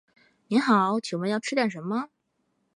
[0.47, 2.09] 您好，请问要吃点什么？